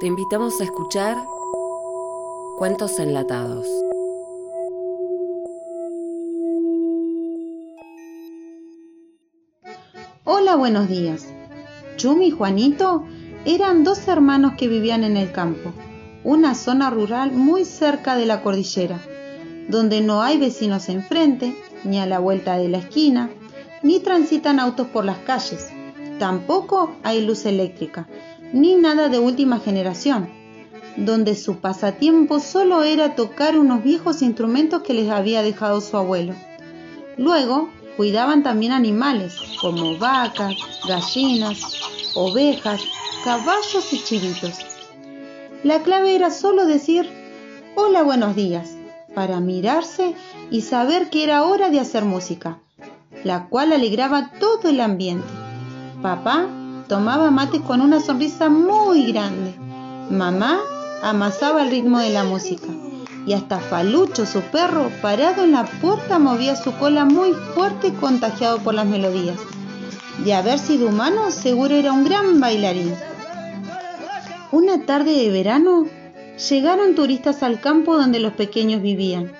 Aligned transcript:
Te 0.00 0.06
invitamos 0.06 0.58
a 0.62 0.64
escuchar 0.64 1.18
Cuentos 2.56 2.98
Enlatados. 2.98 3.66
Hola, 10.24 10.56
buenos 10.56 10.88
días. 10.88 11.28
Chumi 11.96 12.28
y 12.28 12.30
Juanito 12.30 13.04
eran 13.44 13.84
dos 13.84 14.08
hermanos 14.08 14.54
que 14.56 14.68
vivían 14.68 15.04
en 15.04 15.18
el 15.18 15.32
campo, 15.32 15.70
una 16.24 16.54
zona 16.54 16.88
rural 16.88 17.32
muy 17.32 17.66
cerca 17.66 18.16
de 18.16 18.24
la 18.24 18.42
cordillera, 18.42 18.98
donde 19.68 20.00
no 20.00 20.22
hay 20.22 20.38
vecinos 20.38 20.88
enfrente, 20.88 21.54
ni 21.84 21.98
a 21.98 22.06
la 22.06 22.20
vuelta 22.20 22.56
de 22.56 22.70
la 22.70 22.78
esquina, 22.78 23.28
ni 23.82 24.00
transitan 24.00 24.60
autos 24.60 24.86
por 24.86 25.04
las 25.04 25.18
calles. 25.18 25.68
Tampoco 26.18 26.90
hay 27.02 27.20
luz 27.20 27.44
eléctrica, 27.44 28.08
ni 28.52 28.74
nada 28.76 29.08
de 29.08 29.18
última 29.18 29.60
generación, 29.60 30.28
donde 30.96 31.34
su 31.34 31.56
pasatiempo 31.56 32.40
solo 32.40 32.82
era 32.82 33.14
tocar 33.14 33.58
unos 33.58 33.82
viejos 33.82 34.22
instrumentos 34.22 34.82
que 34.82 34.94
les 34.94 35.10
había 35.10 35.42
dejado 35.42 35.80
su 35.80 35.96
abuelo. 35.96 36.34
Luego, 37.16 37.70
cuidaban 37.96 38.42
también 38.42 38.72
animales, 38.72 39.36
como 39.60 39.98
vacas, 39.98 40.54
gallinas, 40.88 41.60
ovejas, 42.14 42.80
caballos 43.24 43.92
y 43.92 44.02
chivitos. 44.02 44.58
La 45.62 45.82
clave 45.82 46.14
era 46.14 46.30
solo 46.30 46.66
decir, 46.66 47.08
hola, 47.76 48.02
buenos 48.02 48.34
días, 48.34 48.76
para 49.14 49.40
mirarse 49.40 50.14
y 50.50 50.62
saber 50.62 51.10
que 51.10 51.24
era 51.24 51.44
hora 51.44 51.70
de 51.70 51.80
hacer 51.80 52.04
música, 52.04 52.58
la 53.22 53.48
cual 53.48 53.72
alegraba 53.72 54.32
todo 54.40 54.68
el 54.68 54.80
ambiente. 54.80 55.26
Papá 56.00 56.48
tomaba 56.90 57.30
mate 57.30 57.60
con 57.60 57.82
una 57.82 58.00
sonrisa 58.00 58.48
muy 58.48 59.12
grande. 59.12 59.54
Mamá 60.10 60.58
amasaba 61.04 61.62
el 61.62 61.70
ritmo 61.70 62.00
de 62.00 62.10
la 62.10 62.24
música. 62.24 62.66
Y 63.28 63.32
hasta 63.32 63.60
Falucho, 63.60 64.26
su 64.26 64.40
perro, 64.40 64.90
parado 65.00 65.44
en 65.44 65.52
la 65.52 65.66
puerta, 65.66 66.18
movía 66.18 66.56
su 66.56 66.72
cola 66.72 67.04
muy 67.04 67.32
fuerte 67.54 67.94
contagiado 67.94 68.58
por 68.58 68.74
las 68.74 68.86
melodías. 68.86 69.38
De 70.24 70.34
haber 70.34 70.58
sido 70.58 70.88
humano, 70.88 71.30
seguro 71.30 71.76
era 71.76 71.92
un 71.92 72.04
gran 72.04 72.40
bailarín. 72.40 72.92
Una 74.50 74.84
tarde 74.84 75.12
de 75.12 75.30
verano, 75.30 75.86
llegaron 76.50 76.96
turistas 76.96 77.44
al 77.44 77.60
campo 77.60 77.96
donde 77.96 78.18
los 78.18 78.32
pequeños 78.32 78.82
vivían 78.82 79.30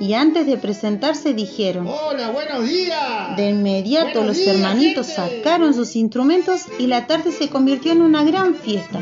y 0.00 0.14
antes 0.14 0.46
de 0.46 0.56
presentarse 0.56 1.34
dijeron, 1.34 1.88
Hola, 1.88 2.30
buenos 2.30 2.68
días. 2.68 3.36
De 3.36 3.50
inmediato 3.50 4.22
los 4.22 4.38
hermanitos 4.38 5.06
sacaron 5.08 5.74
sus 5.74 5.96
instrumentos 5.96 6.66
y 6.78 6.86
la 6.86 7.06
tarde 7.06 7.32
se 7.32 7.48
convirtió 7.48 7.92
en 7.92 8.02
una 8.02 8.22
gran 8.22 8.54
fiesta. 8.54 9.00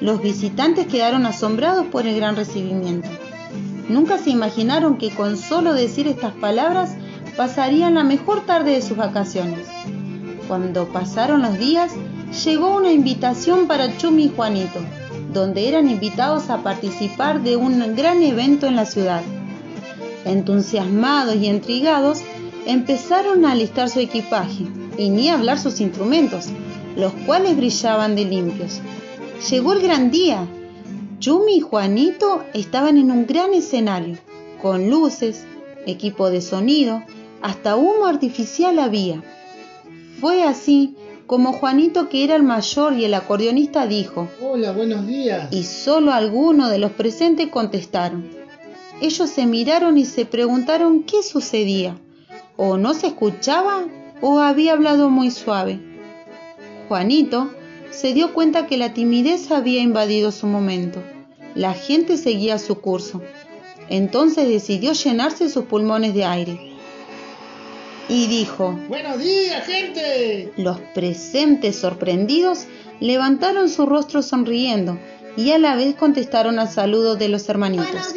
Los 0.00 0.22
visitantes 0.22 0.86
quedaron 0.86 1.26
asombrados 1.26 1.86
por 1.86 2.06
el 2.06 2.16
gran 2.16 2.36
recibimiento. 2.36 3.08
Nunca 3.88 4.18
se 4.18 4.30
imaginaron 4.30 4.98
que 4.98 5.10
con 5.10 5.36
solo 5.36 5.74
decir 5.74 6.06
estas 6.06 6.32
palabras 6.34 6.94
pasarían 7.36 7.94
la 7.94 8.04
mejor 8.04 8.46
tarde 8.46 8.72
de 8.72 8.82
sus 8.82 8.96
vacaciones. 8.96 9.66
Cuando 10.46 10.88
pasaron 10.88 11.42
los 11.42 11.58
días, 11.58 11.92
llegó 12.44 12.76
una 12.76 12.92
invitación 12.92 13.66
para 13.66 13.96
Chumi 13.98 14.26
y 14.26 14.32
Juanito, 14.34 14.78
donde 15.32 15.68
eran 15.68 15.90
invitados 15.90 16.50
a 16.50 16.62
participar 16.62 17.42
de 17.42 17.56
un 17.56 17.96
gran 17.96 18.22
evento 18.22 18.66
en 18.66 18.76
la 18.76 18.86
ciudad. 18.86 19.22
Entusiasmados 20.24 21.36
y 21.36 21.46
intrigados, 21.46 22.22
empezaron 22.66 23.44
a 23.44 23.52
alistar 23.52 23.88
su 23.88 24.00
equipaje 24.00 24.66
y 24.98 25.10
ni 25.10 25.28
hablar 25.28 25.58
sus 25.58 25.80
instrumentos, 25.80 26.48
los 26.96 27.12
cuales 27.26 27.56
brillaban 27.56 28.14
de 28.14 28.24
limpios. 28.24 28.80
Llegó 29.50 29.72
el 29.72 29.80
gran 29.80 30.10
día. 30.10 30.46
Chumi 31.18 31.56
y 31.56 31.60
Juanito 31.60 32.44
estaban 32.54 32.96
en 32.96 33.10
un 33.10 33.26
gran 33.26 33.54
escenario, 33.54 34.18
con 34.60 34.90
luces, 34.90 35.44
equipo 35.86 36.30
de 36.30 36.40
sonido, 36.40 37.02
hasta 37.42 37.76
humo 37.76 38.06
artificial 38.06 38.78
había. 38.78 39.22
Fue 40.20 40.42
así 40.44 40.96
como 41.26 41.52
Juanito, 41.52 42.08
que 42.08 42.24
era 42.24 42.36
el 42.36 42.42
mayor 42.42 42.94
y 42.94 43.04
el 43.04 43.14
acordeonista, 43.14 43.86
dijo, 43.86 44.28
Hola, 44.42 44.72
buenos 44.72 45.06
días. 45.06 45.48
Y 45.52 45.62
solo 45.62 46.12
algunos 46.12 46.70
de 46.70 46.78
los 46.78 46.90
presentes 46.90 47.48
contestaron. 47.48 48.39
Ellos 49.00 49.30
se 49.30 49.46
miraron 49.46 49.96
y 49.96 50.04
se 50.04 50.26
preguntaron 50.26 51.04
qué 51.04 51.22
sucedía. 51.22 51.96
O 52.56 52.76
no 52.76 52.92
se 52.94 53.08
escuchaba 53.08 53.86
o 54.20 54.40
había 54.40 54.72
hablado 54.72 55.08
muy 55.08 55.30
suave. 55.30 55.80
Juanito 56.88 57.50
se 57.90 58.12
dio 58.12 58.34
cuenta 58.34 58.66
que 58.66 58.76
la 58.76 58.92
timidez 58.92 59.50
había 59.50 59.80
invadido 59.80 60.32
su 60.32 60.46
momento. 60.46 61.02
La 61.54 61.72
gente 61.72 62.16
seguía 62.16 62.58
su 62.58 62.80
curso. 62.80 63.22
Entonces 63.88 64.48
decidió 64.48 64.92
llenarse 64.92 65.48
sus 65.48 65.64
pulmones 65.64 66.14
de 66.14 66.24
aire. 66.24 66.60
Y 68.08 68.26
dijo, 68.26 68.78
Buenos 68.88 69.18
días, 69.18 69.66
gente. 69.66 70.52
Los 70.56 70.78
presentes 70.94 71.76
sorprendidos 71.76 72.66
levantaron 73.00 73.68
su 73.68 73.86
rostro 73.86 74.22
sonriendo 74.22 74.98
y 75.36 75.52
a 75.52 75.58
la 75.58 75.74
vez 75.74 75.94
contestaron 75.94 76.58
al 76.58 76.68
saludo 76.68 77.16
de 77.16 77.28
los 77.28 77.48
hermanitos. 77.48 78.14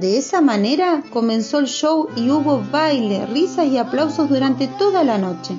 De 0.00 0.16
esa 0.16 0.40
manera 0.40 1.02
comenzó 1.12 1.58
el 1.58 1.66
show 1.66 2.08
y 2.16 2.30
hubo 2.30 2.62
baile, 2.72 3.26
risas 3.26 3.66
y 3.66 3.76
aplausos 3.76 4.30
durante 4.30 4.66
toda 4.66 5.04
la 5.04 5.18
noche. 5.18 5.58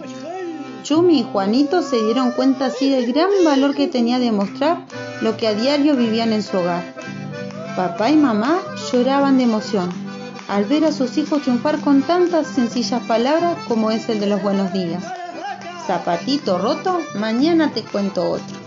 Chumi 0.81 1.19
y 1.19 1.27
Juanito 1.31 1.83
se 1.83 2.03
dieron 2.03 2.31
cuenta 2.31 2.65
así 2.65 2.89
del 2.89 3.13
gran 3.13 3.29
valor 3.45 3.75
que 3.75 3.87
tenía 3.87 4.17
de 4.17 4.31
mostrar 4.31 4.87
lo 5.21 5.37
que 5.37 5.47
a 5.47 5.53
diario 5.53 5.95
vivían 5.95 6.33
en 6.33 6.41
su 6.41 6.57
hogar. 6.57 6.95
Papá 7.75 8.09
y 8.09 8.15
mamá 8.15 8.59
lloraban 8.91 9.37
de 9.37 9.43
emoción 9.43 9.91
al 10.47 10.65
ver 10.65 10.85
a 10.85 10.91
sus 10.91 11.19
hijos 11.19 11.43
triunfar 11.43 11.79
con 11.79 12.01
tantas 12.01 12.47
sencillas 12.47 13.03
palabras 13.03 13.57
como 13.67 13.91
es 13.91 14.09
el 14.09 14.19
de 14.19 14.25
los 14.25 14.41
buenos 14.41 14.73
días. 14.73 15.03
Zapatito 15.85 16.57
roto, 16.57 16.99
mañana 17.13 17.71
te 17.73 17.83
cuento 17.83 18.27
otro. 18.27 18.60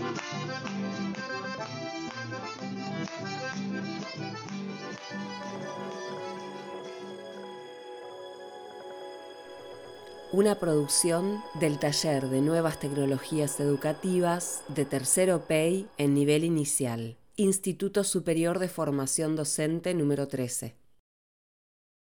Una 10.35 10.59
producción 10.59 11.41
del 11.61 11.79
Taller 11.79 12.27
de 12.27 12.41
Nuevas 12.41 12.77
Tecnologías 12.77 13.57
Educativas 13.61 14.63
de 14.67 14.83
Tercero 14.83 15.47
PEI 15.47 15.87
en 15.97 16.13
nivel 16.13 16.43
inicial, 16.43 17.15
Instituto 17.37 18.03
Superior 18.03 18.59
de 18.59 18.67
Formación 18.67 19.37
Docente 19.37 19.93
número 19.93 20.27
13. 20.27 20.75